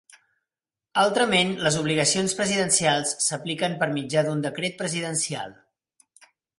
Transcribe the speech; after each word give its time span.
Altrament, 1.01 1.51
les 1.67 1.77
obligacions 1.83 2.35
presidencials 2.41 3.15
s'apliquen 3.29 3.79
per 3.83 3.93
mitjà 4.01 4.27
d'un 4.27 4.45
decret 4.49 4.79
presidencial. 4.85 5.59